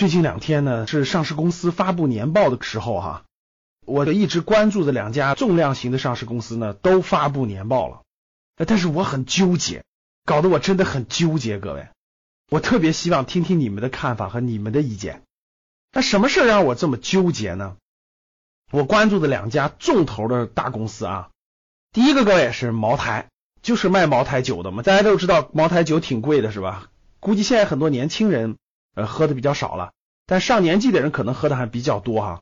[0.00, 3.24] 最近两天呢是上市公司发布年报的时候哈，
[3.84, 8.00] 我一直关注的两家重量型的上市公司呢都发布年报了，
[8.66, 9.84] 但是我很纠结，
[10.24, 11.88] 搞得我真的很纠结，各位，
[12.48, 15.20] 我特别希望听听你们的看法和你们的意见。
[15.92, 17.76] 那什么事让我这么纠结呢？
[18.72, 21.28] 我关注的两家重头的大公司啊，
[21.92, 23.28] 第一个各位是茅台，
[23.60, 26.88] 就是卖茅台酒的嘛，大家都知道茅台酒挺贵的是吧？
[27.20, 28.56] 估计现在很多年轻人。
[28.94, 29.92] 呃，喝的比较少了，
[30.26, 32.40] 但上年纪的人可能喝的还比较多哈。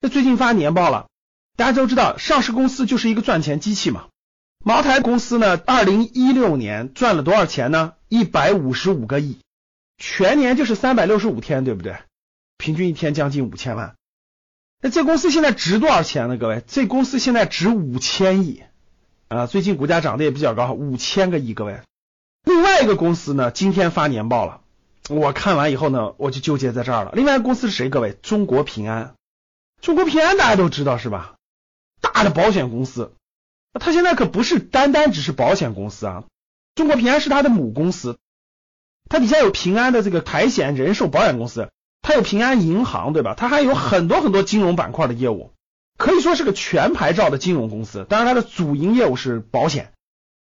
[0.00, 1.08] 那最近发年报了，
[1.56, 4.06] 大家都知道，上市公司就是一个赚钱机器嘛。
[4.64, 7.94] 茅台公司呢，二零一六年赚了多少钱呢？
[8.08, 9.38] 一百五十五个亿，
[9.96, 11.96] 全年就是三百六十五天，对不对？
[12.58, 13.94] 平均一天将近五千万。
[14.82, 16.36] 那这公司现在值多少钱呢？
[16.36, 18.62] 各位，这公司现在值五千亿
[19.28, 21.54] 啊，最近股价涨得也比较高，五千个亿。
[21.54, 21.80] 各位，
[22.44, 24.60] 另外一个公司呢，今天发年报了。
[25.10, 27.10] 我看完以后呢，我就纠结在这儿了。
[27.14, 27.88] 另外一个公司是谁？
[27.88, 29.14] 各位，中国平安。
[29.80, 31.34] 中国平安大家都知道是吧？
[32.00, 33.12] 大的保险公司，
[33.72, 36.24] 它现在可不是单单只是保险公司啊。
[36.76, 38.18] 中国平安是它的母公司，
[39.08, 41.70] 它底下有平安的这个财险、人寿保险公司，
[42.02, 43.34] 它有平安银行，对吧？
[43.36, 45.50] 它还有很多很多金融板块的业务，
[45.98, 48.06] 可以说是个全牌照的金融公司。
[48.08, 49.92] 当然，它的主营业务是保险，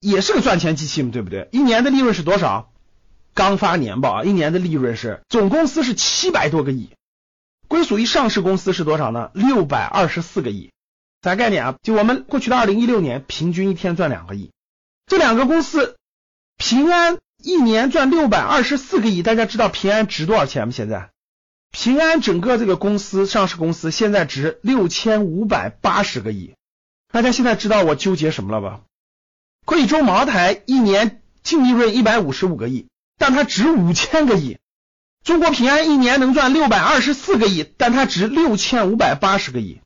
[0.00, 1.48] 也是个赚钱机器嘛，对不对？
[1.52, 2.72] 一年的利润是多少？
[3.38, 6.90] 刚发年报啊，一年的利润是总公司是七百多个亿，
[7.68, 9.30] 归属于上市公司是多少呢？
[9.32, 10.72] 六百二十四个亿，
[11.22, 11.76] 啥概念啊？
[11.80, 14.50] 就我们过去的二零一六年，平均一天赚两个亿。
[15.06, 15.98] 这两个公司，
[16.56, 20.72] 平安一年赚六百二十四个亿，大家知道平安值多少钱吗？
[20.72, 21.10] 现在
[21.70, 26.56] 平安整个这个公司上市公司现在值六千五百八十个亿，
[27.12, 28.80] 大家现在知道我纠结什么了吧？
[29.64, 32.88] 贵州茅台一年净利润一百五十五个亿。
[33.18, 34.58] 但它值五千个亿，
[35.24, 39.80] 中国平安一年能赚六百二十四个亿，但它值六千五百八十个亿。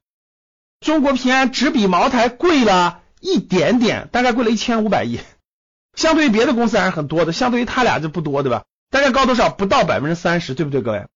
[0.80, 5.20] 中国平安只比茅台贵了一点点，大概贵了一千五百亿，
[5.96, 8.64] 相对于别的公司还是很多的，相对于他俩就不多，对吧？
[8.90, 9.48] 大概高多少？
[9.48, 11.06] 不到百分之三十，对不对，各位？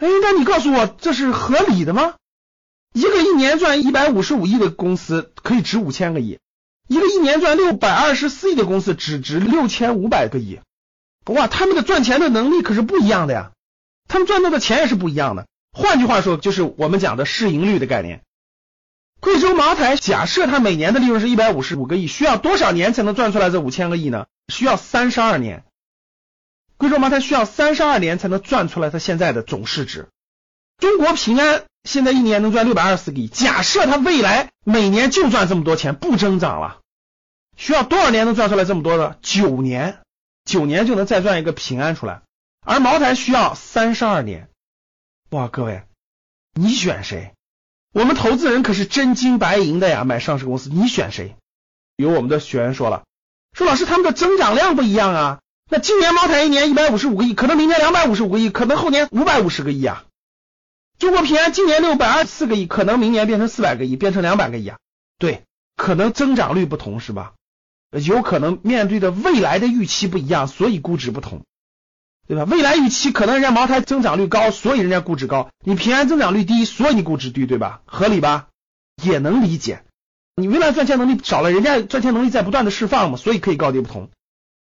[0.00, 2.14] 哎，那你告诉我这是合理的吗？
[2.94, 6.38] 一个一年赚一百五十五亿的公司可以值五千个亿，
[6.88, 10.60] 一个一年赚六百二十四亿的公司只值六千五百个亿。
[11.26, 13.52] 哇，他们的赚钱的能力可是不一样的呀，
[14.08, 15.46] 他们赚到的钱也是不一样的。
[15.72, 18.22] 换句话说，就是我们讲的市盈率的概念。
[19.20, 24.26] 贵州茅台假设它每年的利润是一百五十五个亿，需要多少年才能赚出来这五千个亿呢？
[24.52, 25.64] 需要三十二年。
[26.76, 30.08] 贵州茅台需要三十二年才能赚出来它现在的总市值。
[30.78, 36.80] 中国平安现在一年能赚六百二十个亿，假设它未来每年就赚这么多钱，不增长了，
[37.56, 39.16] 需要多少年能赚出来这么多的？
[39.22, 40.00] 九年。
[40.44, 42.22] 九年就能再赚一个平安出来，
[42.60, 44.48] 而茅台需要三十二年。
[45.30, 45.82] 哇，各位，
[46.52, 47.32] 你选谁？
[47.92, 51.36] 我们投资人可是真金白银的呀，买上市公司，你选谁？
[51.96, 53.04] 有我们的学员说了，
[53.52, 55.40] 说老师他们的增长量不一样啊。
[55.70, 60.04] 那今年茅台一年一百五十五个亿，可能明年两百五十五个亿，可能后年五百五十个亿啊。
[60.98, 64.78] 中国平安今年六百二十四个亿，可能明年变成四百个亿，变成两百个亿啊。
[65.18, 65.44] 对，
[65.76, 67.34] 可能增长率不同是吧？
[68.00, 71.42] 有可能面对的未来的预期不一样，所以估值不同，
[72.26, 72.44] 对吧？
[72.44, 77.82] 未来预期可能人家茅台增长率高，所以人家估值高；你平安增长率低，所以你估值低，对吧？
[77.84, 78.48] 合理吧？
[79.02, 79.82] 也能理解。
[80.36, 84.08] 你未来赚钱能力少了，人家赚钱能力在不断的释放嘛，所以可以高低不同。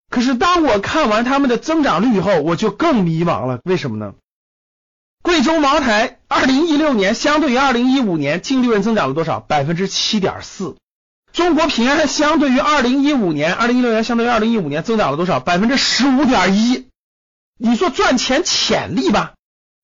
[0.10, 3.60] 可是当我看完他们的增长率以后，我就更迷茫了。
[3.64, 4.16] 为什么呢？
[5.22, 9.40] 贵州茅台二零一六年相对于二零一五年净利润增长了多少？
[9.40, 10.76] 百分之七点四。
[11.34, 15.40] 中国平安相对于二零一五年、二零一六年相对于二零一五年增长了多少？
[15.40, 16.88] 百分之十五点一。
[17.58, 19.34] 你说赚钱潜力吧？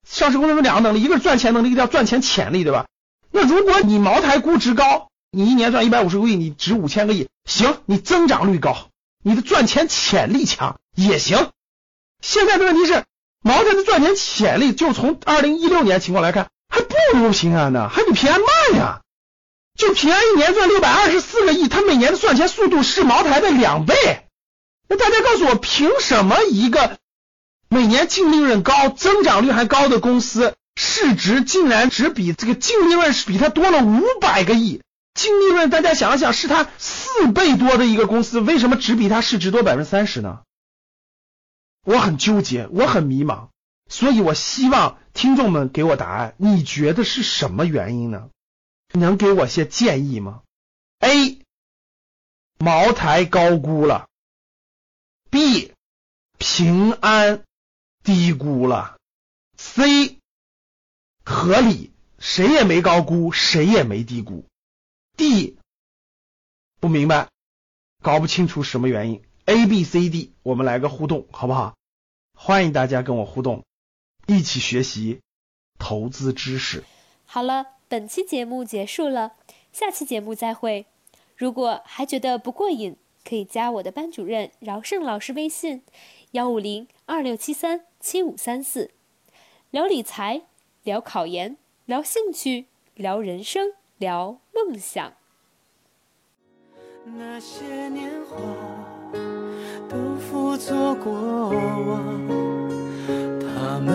[0.10, 2.88] 上市公司有两个能力，一个是赚钱能力，一个叫赚钱潜力，对吧？
[3.32, 8.88] 那如果你茅台估值高，你一年赚一百五十个亿，你值五千个亿，行，你增长率高，
[9.24, 11.50] 你的赚钱潜力强也行。
[12.22, 13.04] 现在的问题是，
[13.42, 19.02] 茅台的赚钱潜力就从二零一六年情况来看，还不如平安呢，还比平安慢呀。
[19.78, 23.94] 就平安一年赚六百二十四个亿，它每年的赚钱速度是茅台的两倍。
[24.90, 26.98] 那大家告诉我，凭什么一个
[27.70, 34.82] 每年净利润高、增长率还高的公司，市值竟然只比这个净利润是比它多了五百个亿？
[35.14, 40.40] 净利润大家想一想，是它四倍多的一个公司，为什么只比它市值多百分之三十呢？
[41.86, 43.50] 我很纠结，我很迷茫，
[43.90, 46.34] 所以我希望听众们给我答案。
[46.38, 48.30] 你觉得是什么原因呢？
[48.94, 50.44] 能给我些建议吗
[51.00, 51.42] ？A.
[52.58, 54.10] 茅台高估了
[55.30, 55.74] ，B.
[56.38, 57.44] 平安
[58.04, 58.98] 低估了。
[59.58, 60.20] C
[61.24, 64.46] 合理，谁也没高估，谁也没低估。
[65.16, 65.58] D
[66.80, 67.30] 不明白，
[68.02, 69.24] 搞不清楚什么原因。
[69.46, 71.76] A、B、C、D，我们来个互动，好不好？
[72.34, 73.66] 欢迎大家跟我互动，
[74.28, 75.22] 一起学习
[75.80, 76.84] 投资知识。
[77.26, 79.34] 好了，本期节目结束了，
[79.72, 80.86] 下期节目再会。
[81.38, 85.84] 如果还觉得不过瘾，可以加我的班主任饶胜老师微信：
[86.32, 88.92] 幺五零二六七三七五三四，
[89.72, 90.42] 聊理财，
[90.84, 91.56] 聊考研，
[91.86, 95.14] 聊兴趣，聊人生，聊梦想。
[97.06, 98.36] 那些年华
[99.88, 102.28] 都付作过往，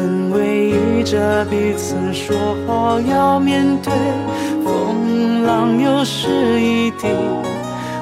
[0.03, 3.93] 们偎依着彼此，说好要面对
[4.65, 7.09] 风浪，又是一地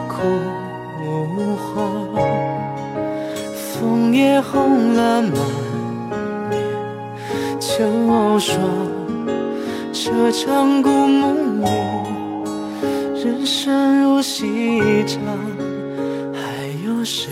[0.08, 0.16] 枯。
[3.80, 5.32] 枫叶红了满
[6.50, 6.60] 面
[7.58, 8.58] 秋霜，
[9.90, 11.66] 这场故梦里，
[13.24, 15.18] 人生如戏场，
[16.34, 17.29] 还有谁？